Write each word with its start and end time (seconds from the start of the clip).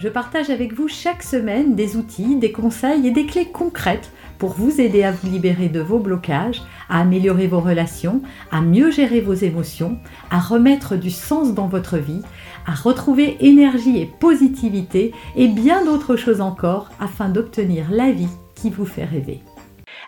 je 0.00 0.08
partage 0.08 0.48
avec 0.48 0.72
vous 0.72 0.88
chaque 0.88 1.22
semaine 1.22 1.74
des 1.74 1.98
outils, 1.98 2.36
des 2.36 2.52
conseils 2.52 3.06
et 3.06 3.10
des 3.10 3.26
clés 3.26 3.50
concrètes 3.52 4.10
pour 4.38 4.54
vous 4.54 4.80
aider 4.80 5.02
à 5.02 5.12
vous 5.12 5.30
libérer 5.30 5.68
de 5.68 5.80
vos 5.80 5.98
blocages, 5.98 6.62
à 6.88 7.00
améliorer 7.00 7.46
vos 7.46 7.60
relations, 7.60 8.22
à 8.50 8.62
mieux 8.62 8.90
gérer 8.90 9.20
vos 9.20 9.34
émotions, 9.34 9.98
à 10.30 10.38
remettre 10.38 10.96
du 10.96 11.10
sens 11.10 11.52
dans 11.52 11.66
votre 11.66 11.98
vie, 11.98 12.22
à 12.66 12.72
retrouver 12.72 13.36
énergie 13.40 14.00
et 14.00 14.06
positivité 14.06 15.12
et 15.36 15.48
bien 15.48 15.84
d'autres 15.84 16.16
choses 16.16 16.40
encore 16.40 16.88
afin 16.98 17.28
d'obtenir 17.28 17.90
la 17.90 18.10
vie 18.10 18.30
qui 18.54 18.70
vous 18.70 18.86
fait 18.86 19.04
rêver. 19.04 19.40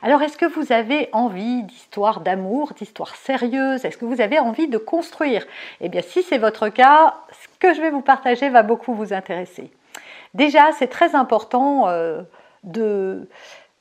Alors, 0.00 0.22
est-ce 0.22 0.38
que 0.38 0.46
vous 0.46 0.72
avez 0.72 1.10
envie 1.12 1.64
d'histoires 1.64 2.22
d'amour, 2.22 2.72
d'histoires 2.72 3.14
sérieuses? 3.14 3.84
Est-ce 3.84 3.98
que 3.98 4.06
vous 4.06 4.22
avez 4.22 4.38
envie 4.38 4.68
de 4.68 4.78
construire? 4.78 5.44
Eh 5.82 5.90
bien, 5.90 6.00
si 6.00 6.22
c'est 6.22 6.38
votre 6.38 6.70
cas, 6.70 7.14
ce 7.30 7.58
que 7.58 7.74
je 7.74 7.82
vais 7.82 7.90
vous 7.90 8.00
partager 8.00 8.48
va 8.48 8.62
beaucoup 8.62 8.94
vous 8.94 9.12
intéresser. 9.12 9.70
Déjà, 10.34 10.72
c'est 10.72 10.88
très 10.88 11.14
important 11.14 11.88
euh, 11.88 12.22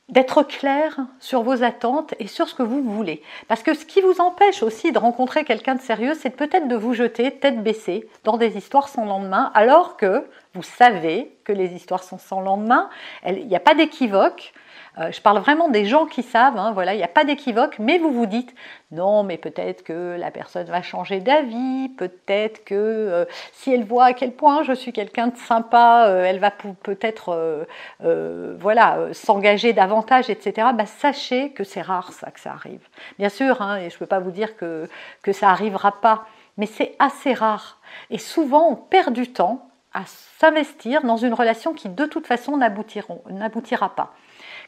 d'être 0.08 0.42
clair 0.42 1.00
sur 1.18 1.42
vos 1.42 1.62
attentes 1.62 2.14
et 2.18 2.26
sur 2.26 2.48
ce 2.48 2.54
que 2.54 2.62
vous 2.62 2.82
voulez. 2.82 3.22
Parce 3.48 3.62
que 3.62 3.74
ce 3.74 3.86
qui 3.86 4.00
vous 4.02 4.20
empêche 4.20 4.62
aussi 4.62 4.92
de 4.92 4.98
rencontrer 4.98 5.44
quelqu'un 5.44 5.74
de 5.74 5.80
sérieux, 5.80 6.14
c'est 6.14 6.30
peut-être 6.30 6.68
de 6.68 6.76
vous 6.76 6.92
jeter 6.92 7.38
tête 7.38 7.62
baissée 7.62 8.08
dans 8.24 8.36
des 8.36 8.56
histoires 8.58 8.88
sans 8.88 9.06
lendemain, 9.06 9.50
alors 9.54 9.96
que 9.96 10.26
vous 10.54 10.62
savez 10.62 11.36
que 11.44 11.52
les 11.52 11.74
histoires 11.74 12.04
sont 12.04 12.18
sans 12.18 12.40
lendemain, 12.40 12.90
il 13.26 13.46
n'y 13.46 13.56
a 13.56 13.60
pas 13.60 13.74
d'équivoque, 13.74 14.52
euh, 14.98 15.10
je 15.10 15.22
parle 15.22 15.38
vraiment 15.38 15.68
des 15.70 15.86
gens 15.86 16.04
qui 16.04 16.22
savent, 16.22 16.58
hein, 16.58 16.72
voilà, 16.72 16.92
il 16.92 16.98
n'y 16.98 17.02
a 17.02 17.08
pas 17.08 17.24
d'équivoque, 17.24 17.78
mais 17.78 17.96
vous 17.96 18.12
vous 18.12 18.26
dites 18.26 18.54
non, 18.90 19.22
mais 19.22 19.38
peut-être 19.38 19.84
que 19.84 20.16
la 20.18 20.30
personne 20.30 20.66
va 20.66 20.82
changer 20.82 21.20
d'avis, 21.20 21.88
peut-être 21.96 22.62
que 22.64 22.74
euh, 22.74 23.24
si 23.52 23.72
elle 23.72 23.84
voit 23.84 24.04
à 24.04 24.12
quel 24.12 24.32
point 24.32 24.62
je 24.64 24.74
suis 24.74 24.92
quelqu'un 24.92 25.28
de 25.28 25.36
sympa, 25.36 26.08
euh, 26.08 26.24
elle 26.24 26.38
va 26.38 26.50
peut-être 26.50 27.66
voilà, 28.00 28.98
s'engager 29.12 29.72
davantage, 29.72 30.28
etc. 30.28 30.68
Bah, 30.74 30.86
sachez 30.86 31.50
que 31.52 31.64
c'est 31.64 31.80
rare 31.80 32.12
ça 32.12 32.30
que 32.30 32.40
ça 32.40 32.52
arrive. 32.52 32.86
Bien 33.18 33.30
sûr, 33.30 33.62
hein, 33.62 33.78
et 33.78 33.88
je 33.88 33.94
ne 33.94 33.98
peux 33.98 34.06
pas 34.06 34.18
vous 34.18 34.30
dire 34.30 34.56
que, 34.56 34.88
que 35.22 35.32
ça 35.32 35.46
n'arrivera 35.46 36.00
pas, 36.00 36.26
mais 36.58 36.66
c'est 36.66 36.94
assez 36.98 37.32
rare. 37.32 37.78
Et 38.10 38.18
souvent, 38.18 38.68
on 38.68 38.76
perd 38.76 39.14
du 39.14 39.32
temps 39.32 39.71
à 39.94 40.02
s'investir 40.06 41.02
dans 41.02 41.16
une 41.16 41.34
relation 41.34 41.72
qui 41.72 41.88
de 41.88 42.06
toute 42.06 42.26
façon 42.26 42.56
n'aboutira 42.56 43.94
pas. 43.94 44.14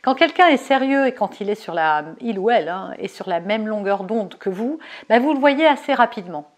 Quand 0.02 0.14
quelqu'un 0.14 0.48
est 0.48 0.58
sérieux 0.58 1.06
et 1.06 1.12
quand 1.12 1.40
il 1.40 1.48
est 1.50 1.54
sur 1.54 1.74
la, 1.74 2.04
il 2.20 2.38
ou 2.38 2.50
elle 2.50 2.68
hein, 2.68 2.92
est 2.98 3.08
sur 3.08 3.28
la 3.28 3.40
même 3.40 3.66
longueur 3.66 4.04
d'onde 4.04 4.36
que 4.36 4.50
vous, 4.50 4.78
ben 5.08 5.20
vous 5.22 5.32
le 5.32 5.40
voyez 5.40 5.66
assez 5.66 5.94
rapidement. 5.94 6.53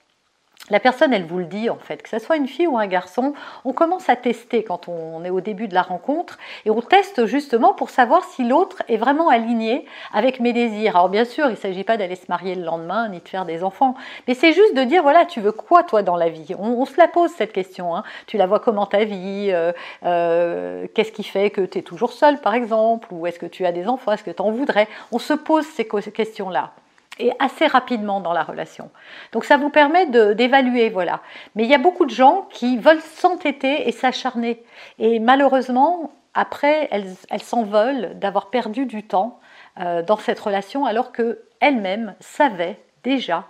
La 0.69 0.81
personne, 0.81 1.13
elle 1.13 1.25
vous 1.25 1.39
le 1.39 1.45
dit 1.45 1.71
en 1.71 1.77
fait, 1.77 2.03
que 2.03 2.09
ce 2.09 2.19
soit 2.19 2.37
une 2.37 2.49
fille 2.49 2.67
ou 2.67 2.77
un 2.77 2.89
garçon, 2.89 3.35
on 3.65 3.73
commence 3.73 4.09
à 4.09 4.17
tester 4.17 4.65
quand 4.65 4.89
on 4.89 5.23
est 5.23 5.31
au 5.31 5.41
début 5.41 5.69
de 5.69 5.75
la 5.75 5.83
rencontre 5.83 6.39
et 6.65 6.71
on 6.71 6.81
teste 6.81 7.27
justement 7.27 7.73
pour 7.73 7.89
savoir 7.89 8.25
si 8.25 8.43
l'autre 8.43 8.83
est 8.89 8.97
vraiment 8.97 9.29
aligné 9.29 9.87
avec 10.13 10.41
mes 10.41 10.53
désirs. 10.53 10.97
Alors 10.97 11.09
bien 11.09 11.25
sûr, 11.25 11.47
il 11.47 11.53
ne 11.53 11.57
s'agit 11.57 11.85
pas 11.85 11.97
d'aller 11.97 12.17
se 12.17 12.27
marier 12.29 12.57
le 12.57 12.65
lendemain 12.65 13.09
ni 13.09 13.21
de 13.21 13.29
faire 13.29 13.45
des 13.45 13.63
enfants, 13.63 13.95
mais 14.27 14.35
c'est 14.35 14.53
juste 14.53 14.75
de 14.75 14.83
dire 14.83 15.05
voilà, 15.05 15.25
tu 15.25 15.41
veux 15.41 15.53
quoi 15.53 15.85
toi 15.85 16.03
dans 16.03 16.17
la 16.17 16.31
vie? 16.31 16.53
On, 16.59 16.85
se 16.85 16.97
la 16.97 17.07
pose 17.07 17.31
cette 17.31 17.53
question. 17.53 17.95
Hein. 17.95 18.03
Tu 18.27 18.37
la 18.37 18.49
vois 18.49 18.59
comment 18.59 18.87
ta 18.87 19.05
vie 19.05 19.51
euh, 19.53 19.71
euh, 20.05 20.89
Qu'est-ce 20.95 21.13
qui 21.13 21.23
fait 21.23 21.51
que 21.51 21.61
tu 21.61 21.79
es 21.79 21.83
toujours 21.83 22.13
seule 22.13 22.41
par 22.41 22.55
exemple? 22.55 23.07
Ou 23.13 23.29
est-ce 23.29 23.39
que 23.39 23.47
tu 23.47 23.65
as 23.67 23.73
des 23.73 23.87
enfants? 23.87 24.11
Est-ce 24.11 24.25
que 24.25 24.33
tu 24.33 24.43
en 24.43 24.51
voudrais? 24.51 24.89
On 25.13 25.21
se 25.21 25.33
pose 25.33 25.65
ces 25.65 25.87
questions-là 25.87 26.73
et 27.19 27.33
assez 27.39 27.67
rapidement 27.67 28.21
dans 28.21 28.33
la 28.33 28.43
relation. 28.43 28.91
Donc 29.33 29.45
ça 29.45 29.57
vous 29.57 29.71
permet 29.71 30.07
d'évaluer, 30.07 30.91
voilà. 30.91 31.21
Mais 31.55 31.65
il 31.65 31.71
y 31.71 31.75
a 31.75 31.79
beaucoup 31.79 32.05
de 32.05 32.11
gens 32.11 32.47
qui 32.51 32.77
veulent 32.79 33.01
s'entêter 33.01 33.89
et 33.89 33.93
s'acharner. 33.93 34.63
Et 34.99 35.19
malheureusement, 35.19 36.11
après, 36.35 36.89
elles, 36.91 37.43
s'en 37.43 37.65
veulent 37.65 38.19
d'avoir 38.19 38.51
perdu 38.51 38.85
du 38.85 39.03
temps 39.03 39.41
euh, 39.81 40.03
dans 40.03 40.19
cette 40.19 40.39
relation 40.39 40.85
alors 40.85 41.13
qu'elles-mêmes 41.13 42.15
savaient 42.21 42.79
déjà 43.03 43.45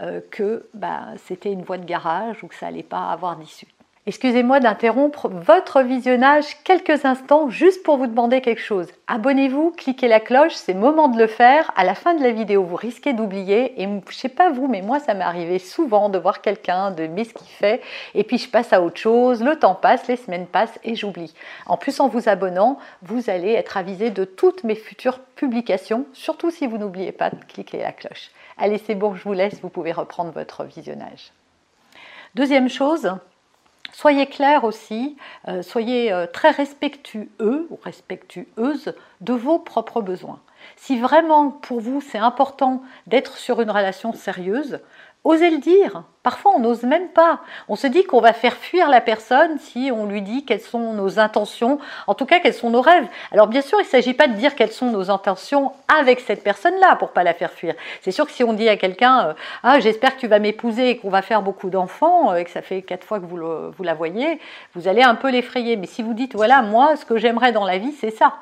euh, 0.00 0.20
que 0.32 0.68
bah, 0.74 1.06
c'était 1.16 1.52
une 1.52 1.62
voie 1.62 1.78
de 1.78 1.84
garage 1.84 2.42
ou 2.42 2.48
que 2.48 2.56
ça 2.56 2.66
n'allait 2.66 2.82
pas 2.82 3.10
avoir 3.10 3.36
d'issue. 3.36 3.68
Excusez-moi 4.06 4.60
d'interrompre 4.60 5.30
votre 5.30 5.80
visionnage 5.80 6.62
quelques 6.62 7.06
instants 7.06 7.48
juste 7.48 7.82
pour 7.82 7.96
vous 7.96 8.06
demander 8.06 8.42
quelque 8.42 8.60
chose. 8.60 8.88
Abonnez-vous, 9.06 9.70
cliquez 9.70 10.08
la 10.08 10.20
cloche, 10.20 10.52
c'est 10.52 10.74
moment 10.74 11.08
de 11.08 11.18
le 11.18 11.26
faire. 11.26 11.72
À 11.74 11.84
la 11.84 11.94
fin 11.94 12.12
de 12.12 12.22
la 12.22 12.30
vidéo, 12.30 12.64
vous 12.64 12.76
risquez 12.76 13.14
d'oublier. 13.14 13.80
Et 13.82 13.88
je 14.10 14.14
sais 14.14 14.28
pas 14.28 14.50
vous, 14.50 14.68
mais 14.68 14.82
moi, 14.82 15.00
ça 15.00 15.14
m'est 15.14 15.24
arrivé 15.24 15.58
souvent 15.58 16.10
de 16.10 16.18
voir 16.18 16.42
quelqu'un, 16.42 16.90
de 16.90 17.06
ce 17.06 17.32
qu'il 17.32 17.48
fait, 17.48 17.80
et 18.14 18.24
puis 18.24 18.36
je 18.36 18.50
passe 18.50 18.74
à 18.74 18.82
autre 18.82 18.98
chose. 18.98 19.42
Le 19.42 19.58
temps 19.58 19.74
passe, 19.74 20.06
les 20.06 20.16
semaines 20.16 20.46
passent 20.46 20.78
et 20.84 20.96
j'oublie. 20.96 21.32
En 21.64 21.78
plus, 21.78 21.98
en 21.98 22.08
vous 22.08 22.28
abonnant, 22.28 22.78
vous 23.00 23.30
allez 23.30 23.52
être 23.52 23.78
avisé 23.78 24.10
de 24.10 24.26
toutes 24.26 24.64
mes 24.64 24.74
futures 24.74 25.20
publications, 25.34 26.04
surtout 26.12 26.50
si 26.50 26.66
vous 26.66 26.76
n'oubliez 26.76 27.12
pas 27.12 27.30
de 27.30 27.42
cliquer 27.48 27.78
la 27.78 27.92
cloche. 27.92 28.32
Allez, 28.58 28.76
c'est 28.76 28.96
bon, 28.96 29.14
je 29.14 29.24
vous 29.24 29.32
laisse, 29.32 29.62
vous 29.62 29.70
pouvez 29.70 29.92
reprendre 29.92 30.30
votre 30.30 30.64
visionnage. 30.64 31.32
Deuxième 32.34 32.68
chose, 32.68 33.10
Soyez 33.92 34.26
clair 34.26 34.64
aussi, 34.64 35.16
euh, 35.48 35.62
soyez 35.62 36.12
euh, 36.12 36.26
très 36.26 36.50
respectueux 36.50 37.66
ou 37.70 37.78
respectueuse 37.82 38.94
de 39.20 39.32
vos 39.32 39.58
propres 39.58 40.00
besoins. 40.00 40.40
Si 40.76 40.98
vraiment 40.98 41.50
pour 41.50 41.80
vous 41.80 42.00
c'est 42.00 42.18
important 42.18 42.82
d'être 43.06 43.36
sur 43.36 43.60
une 43.60 43.70
relation 43.70 44.12
sérieuse, 44.12 44.80
Osez 45.24 45.48
le 45.48 45.56
dire. 45.56 46.02
Parfois, 46.22 46.52
on 46.54 46.58
n'ose 46.58 46.82
même 46.82 47.08
pas. 47.08 47.40
On 47.68 47.76
se 47.76 47.86
dit 47.86 48.04
qu'on 48.04 48.20
va 48.20 48.34
faire 48.34 48.52
fuir 48.52 48.90
la 48.90 49.00
personne 49.00 49.58
si 49.58 49.90
on 49.90 50.04
lui 50.04 50.20
dit 50.20 50.44
quelles 50.44 50.60
sont 50.60 50.92
nos 50.92 51.18
intentions, 51.18 51.78
en 52.06 52.14
tout 52.14 52.26
cas 52.26 52.40
quels 52.40 52.52
sont 52.52 52.68
nos 52.68 52.82
rêves. 52.82 53.06
Alors 53.32 53.46
bien 53.46 53.62
sûr, 53.62 53.78
il 53.80 53.84
ne 53.84 53.88
s'agit 53.88 54.12
pas 54.12 54.28
de 54.28 54.34
dire 54.34 54.54
quelles 54.54 54.70
sont 54.70 54.90
nos 54.90 55.10
intentions 55.10 55.72
avec 55.88 56.20
cette 56.20 56.44
personne-là 56.44 56.96
pour 56.96 57.12
pas 57.12 57.24
la 57.24 57.32
faire 57.32 57.52
fuir. 57.52 57.74
C'est 58.02 58.10
sûr 58.10 58.26
que 58.26 58.32
si 58.32 58.44
on 58.44 58.52
dit 58.52 58.68
à 58.68 58.76
quelqu'un 58.76 59.28
euh, 59.28 59.32
ah 59.62 59.80
j'espère 59.80 60.14
que 60.14 60.20
tu 60.20 60.28
vas 60.28 60.40
m'épouser 60.40 60.90
et 60.90 60.98
qu'on 60.98 61.10
va 61.10 61.22
faire 61.22 61.40
beaucoup 61.40 61.70
d'enfants 61.70 62.32
euh, 62.32 62.36
et 62.36 62.44
que 62.44 62.50
ça 62.50 62.60
fait 62.60 62.82
quatre 62.82 63.06
fois 63.06 63.18
que 63.18 63.24
vous, 63.24 63.38
vous 63.70 63.82
la 63.82 63.94
voyez, 63.94 64.38
vous 64.74 64.88
allez 64.88 65.02
un 65.02 65.14
peu 65.14 65.30
l'effrayer. 65.30 65.76
Mais 65.76 65.86
si 65.86 66.02
vous 66.02 66.12
dites 66.12 66.34
voilà 66.34 66.60
moi 66.60 66.96
ce 66.96 67.06
que 67.06 67.16
j'aimerais 67.16 67.52
dans 67.52 67.64
la 67.64 67.78
vie 67.78 67.92
c'est 67.92 68.10
ça 68.10 68.34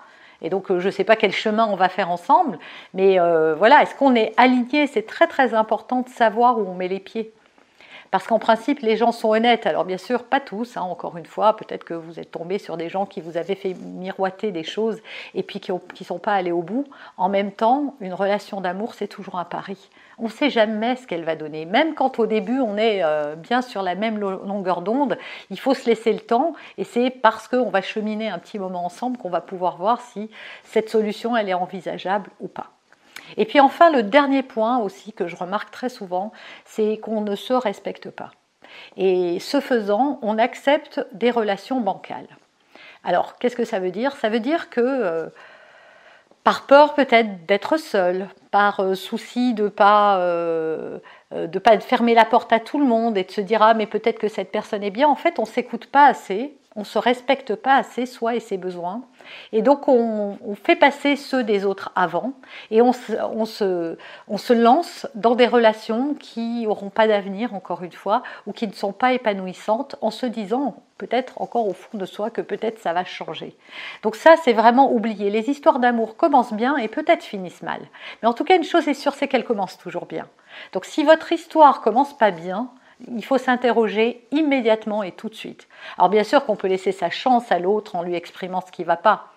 et 0.42 0.50
donc, 0.50 0.70
euh, 0.70 0.80
je 0.80 0.86
ne 0.86 0.90
sais 0.90 1.04
pas 1.04 1.16
quel 1.16 1.32
chemin 1.32 1.66
on 1.70 1.76
va 1.76 1.88
faire 1.88 2.10
ensemble, 2.10 2.58
mais 2.94 3.18
euh, 3.18 3.54
voilà, 3.54 3.82
est-ce 3.82 3.94
qu'on 3.94 4.14
est 4.14 4.32
aligné? 4.36 4.86
C'est 4.88 5.06
très 5.06 5.26
très 5.26 5.54
important 5.54 6.02
de 6.02 6.08
savoir 6.08 6.58
où 6.58 6.66
on 6.68 6.74
met 6.74 6.88
les 6.88 7.00
pieds. 7.00 7.32
Parce 8.12 8.26
qu'en 8.26 8.38
principe, 8.38 8.80
les 8.80 8.98
gens 8.98 9.10
sont 9.10 9.30
honnêtes. 9.30 9.64
Alors 9.64 9.86
bien 9.86 9.96
sûr, 9.96 10.24
pas 10.24 10.38
tous, 10.38 10.76
hein, 10.76 10.82
encore 10.82 11.16
une 11.16 11.24
fois, 11.24 11.56
peut-être 11.56 11.82
que 11.82 11.94
vous 11.94 12.20
êtes 12.20 12.30
tombé 12.30 12.58
sur 12.58 12.76
des 12.76 12.90
gens 12.90 13.06
qui 13.06 13.22
vous 13.22 13.38
avaient 13.38 13.54
fait 13.54 13.72
miroiter 13.72 14.52
des 14.52 14.64
choses 14.64 15.00
et 15.34 15.42
puis 15.42 15.60
qui 15.60 15.72
ne 15.72 16.04
sont 16.04 16.18
pas 16.18 16.34
allés 16.34 16.52
au 16.52 16.60
bout. 16.60 16.84
En 17.16 17.30
même 17.30 17.52
temps, 17.52 17.94
une 18.00 18.12
relation 18.12 18.60
d'amour, 18.60 18.92
c'est 18.92 19.08
toujours 19.08 19.38
un 19.38 19.46
pari. 19.46 19.88
On 20.18 20.24
ne 20.24 20.28
sait 20.28 20.50
jamais 20.50 20.96
ce 20.96 21.06
qu'elle 21.06 21.24
va 21.24 21.36
donner. 21.36 21.64
Même 21.64 21.94
quand 21.94 22.18
au 22.18 22.26
début, 22.26 22.60
on 22.60 22.76
est 22.76 23.02
euh, 23.02 23.34
bien 23.34 23.62
sur 23.62 23.80
la 23.80 23.94
même 23.94 24.18
longueur 24.18 24.82
d'onde, 24.82 25.16
il 25.48 25.58
faut 25.58 25.72
se 25.72 25.86
laisser 25.86 26.12
le 26.12 26.20
temps 26.20 26.52
et 26.76 26.84
c'est 26.84 27.08
parce 27.08 27.48
qu'on 27.48 27.70
va 27.70 27.80
cheminer 27.80 28.28
un 28.28 28.38
petit 28.38 28.58
moment 28.58 28.84
ensemble 28.84 29.16
qu'on 29.16 29.30
va 29.30 29.40
pouvoir 29.40 29.78
voir 29.78 30.02
si 30.02 30.30
cette 30.64 30.90
solution, 30.90 31.34
elle 31.34 31.48
est 31.48 31.54
envisageable 31.54 32.28
ou 32.40 32.48
pas. 32.48 32.72
Et 33.36 33.44
puis 33.44 33.60
enfin, 33.60 33.90
le 33.90 34.02
dernier 34.02 34.42
point 34.42 34.78
aussi 34.78 35.12
que 35.12 35.28
je 35.28 35.36
remarque 35.36 35.70
très 35.70 35.88
souvent, 35.88 36.32
c'est 36.64 36.98
qu'on 36.98 37.20
ne 37.20 37.34
se 37.34 37.52
respecte 37.52 38.10
pas. 38.10 38.30
Et 38.96 39.38
ce 39.40 39.60
faisant, 39.60 40.18
on 40.22 40.38
accepte 40.38 41.06
des 41.12 41.30
relations 41.30 41.80
bancales. 41.80 42.28
Alors, 43.04 43.38
qu'est-ce 43.38 43.56
que 43.56 43.64
ça 43.64 43.80
veut 43.80 43.90
dire? 43.90 44.16
Ça 44.16 44.28
veut 44.28 44.40
dire 44.40 44.70
que 44.70 44.80
euh, 44.80 45.26
par 46.44 46.66
peur 46.66 46.94
peut-être 46.94 47.46
d'être 47.46 47.76
seul, 47.76 48.28
par 48.50 48.80
euh, 48.80 48.94
souci 48.94 49.54
de 49.54 49.68
pas 49.68 50.18
euh, 50.18 50.98
pas 51.62 51.78
fermer 51.80 52.14
la 52.14 52.24
porte 52.24 52.52
à 52.52 52.60
tout 52.60 52.78
le 52.78 52.86
monde 52.86 53.16
et 53.16 53.24
de 53.24 53.30
se 53.30 53.40
dire 53.40 53.62
ah 53.62 53.74
mais 53.74 53.86
peut-être 53.86 54.18
que 54.18 54.28
cette 54.28 54.50
personne 54.50 54.82
est 54.82 54.90
bien. 54.90 55.08
En 55.08 55.16
fait, 55.16 55.38
on 55.38 55.44
s'écoute 55.44 55.86
pas 55.86 56.06
assez 56.06 56.56
on 56.74 56.80
ne 56.80 56.84
se 56.84 56.98
respecte 56.98 57.54
pas 57.54 57.76
assez 57.76 58.06
soi 58.06 58.34
et 58.34 58.40
ses 58.40 58.56
besoins. 58.56 59.02
Et 59.52 59.62
donc 59.62 59.88
on, 59.88 60.36
fait 60.62 60.76
passer 60.76 61.16
ceux 61.16 61.42
des 61.42 61.64
autres 61.64 61.90
avant 61.96 62.32
et 62.70 62.82
on 62.82 62.92
se, 62.92 63.12
on 64.28 64.38
se, 64.38 64.52
lance 64.52 65.06
dans 65.14 65.34
des 65.34 65.46
relations 65.46 66.14
qui 66.14 66.64
n'auront 66.64 66.90
pas 66.90 67.08
d'avenir, 67.08 67.54
encore 67.54 67.82
une 67.82 67.92
fois, 67.92 68.22
ou 68.46 68.52
qui 68.52 68.66
ne 68.66 68.72
sont 68.72 68.92
pas 68.92 69.12
épanouissantes 69.12 69.96
en 70.00 70.10
se 70.10 70.26
disant 70.26 70.76
peut-être 70.98 71.40
encore 71.40 71.66
au 71.66 71.72
fond 71.72 71.98
de 71.98 72.06
soi 72.06 72.30
que 72.30 72.40
peut-être 72.40 72.78
ça 72.78 72.92
va 72.92 73.04
changer. 73.04 73.56
Donc 74.02 74.14
ça, 74.14 74.36
c'est 74.44 74.52
vraiment 74.52 74.92
oublier. 74.92 75.30
Les 75.30 75.50
histoires 75.50 75.80
d'amour 75.80 76.16
commencent 76.16 76.52
bien 76.52 76.76
et 76.76 76.88
peut-être 76.88 77.24
finissent 77.24 77.62
mal. 77.62 77.80
Mais 78.22 78.28
en 78.28 78.34
tout 78.34 78.44
cas, 78.44 78.56
une 78.56 78.64
chose 78.64 78.86
est 78.86 78.94
sûre, 78.94 79.14
c'est 79.14 79.26
qu'elles 79.26 79.44
commencent 79.44 79.78
toujours 79.78 80.06
bien. 80.06 80.28
Donc 80.72 80.84
si 80.84 81.02
votre 81.02 81.32
histoire 81.32 81.80
commence 81.80 82.16
pas 82.16 82.30
bien, 82.30 82.70
il 83.08 83.24
faut 83.24 83.38
s'interroger 83.38 84.24
immédiatement 84.30 85.02
et 85.02 85.12
tout 85.12 85.28
de 85.28 85.34
suite. 85.34 85.68
Alors 85.98 86.08
bien 86.08 86.24
sûr 86.24 86.44
qu'on 86.44 86.56
peut 86.56 86.68
laisser 86.68 86.92
sa 86.92 87.10
chance 87.10 87.50
à 87.50 87.58
l'autre 87.58 87.96
en 87.96 88.02
lui 88.02 88.14
exprimant 88.14 88.60
ce 88.60 88.70
qui 88.70 88.82
ne 88.82 88.86
va 88.86 88.96
pas, 88.96 89.32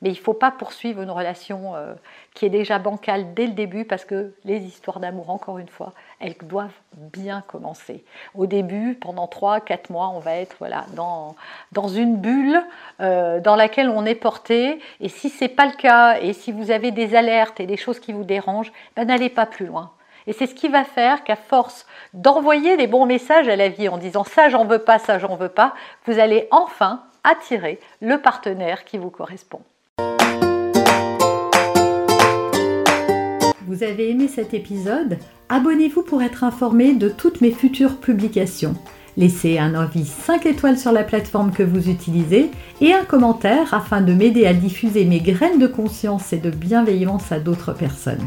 mais 0.00 0.10
il 0.10 0.18
ne 0.18 0.22
faut 0.22 0.34
pas 0.34 0.52
poursuivre 0.52 1.02
une 1.02 1.10
relation 1.10 1.74
euh, 1.74 1.94
qui 2.34 2.46
est 2.46 2.50
déjà 2.50 2.78
bancale 2.78 3.34
dès 3.34 3.46
le 3.46 3.52
début 3.52 3.84
parce 3.84 4.04
que 4.04 4.32
les 4.44 4.60
histoires 4.60 5.00
d'amour, 5.00 5.30
encore 5.30 5.58
une 5.58 5.68
fois, 5.68 5.92
elles 6.20 6.36
doivent 6.42 6.70
bien 6.96 7.42
commencer. 7.48 8.04
Au 8.36 8.46
début, 8.46 8.94
pendant 8.94 9.26
3-4 9.26 9.90
mois, 9.90 10.08
on 10.14 10.20
va 10.20 10.36
être 10.36 10.54
voilà, 10.60 10.86
dans, 10.94 11.34
dans 11.72 11.88
une 11.88 12.16
bulle 12.16 12.62
euh, 13.00 13.40
dans 13.40 13.56
laquelle 13.56 13.88
on 13.88 14.04
est 14.04 14.14
porté. 14.14 14.78
Et 15.00 15.08
si 15.08 15.30
ce 15.30 15.44
n'est 15.44 15.50
pas 15.50 15.66
le 15.66 15.72
cas, 15.72 16.20
et 16.20 16.32
si 16.32 16.52
vous 16.52 16.70
avez 16.70 16.92
des 16.92 17.16
alertes 17.16 17.58
et 17.58 17.66
des 17.66 17.76
choses 17.76 17.98
qui 17.98 18.12
vous 18.12 18.24
dérangent, 18.24 18.72
ben, 18.94 19.04
n'allez 19.04 19.30
pas 19.30 19.46
plus 19.46 19.66
loin. 19.66 19.90
Et 20.28 20.34
c'est 20.34 20.46
ce 20.46 20.54
qui 20.54 20.68
va 20.68 20.84
faire 20.84 21.24
qu'à 21.24 21.36
force 21.36 21.86
d'envoyer 22.12 22.76
les 22.76 22.86
bons 22.86 23.06
messages 23.06 23.48
à 23.48 23.56
la 23.56 23.70
vie 23.70 23.88
en 23.88 23.96
disant 23.96 24.24
ça 24.24 24.50
j'en 24.50 24.66
veux 24.66 24.78
pas, 24.78 24.98
ça 24.98 25.18
j'en 25.18 25.36
veux 25.36 25.48
pas, 25.48 25.74
vous 26.04 26.18
allez 26.18 26.48
enfin 26.50 27.02
attirer 27.24 27.80
le 28.02 28.18
partenaire 28.18 28.84
qui 28.84 28.98
vous 28.98 29.08
correspond. 29.08 29.60
Vous 33.66 33.82
avez 33.82 34.10
aimé 34.10 34.28
cet 34.28 34.52
épisode? 34.52 35.16
Abonnez-vous 35.48 36.02
pour 36.02 36.22
être 36.22 36.44
informé 36.44 36.92
de 36.92 37.08
toutes 37.08 37.40
mes 37.40 37.52
futures 37.52 37.96
publications. 37.96 38.74
Laissez 39.16 39.58
un 39.58 39.74
avis 39.74 40.04
5 40.04 40.44
étoiles 40.44 40.78
sur 40.78 40.92
la 40.92 41.04
plateforme 41.04 41.52
que 41.52 41.62
vous 41.62 41.88
utilisez 41.88 42.50
et 42.82 42.92
un 42.92 43.04
commentaire 43.06 43.72
afin 43.72 44.02
de 44.02 44.12
m'aider 44.12 44.46
à 44.46 44.52
diffuser 44.52 45.06
mes 45.06 45.20
graines 45.20 45.58
de 45.58 45.66
conscience 45.66 46.34
et 46.34 46.38
de 46.38 46.50
bienveillance 46.50 47.32
à 47.32 47.40
d'autres 47.40 47.72
personnes. 47.72 48.26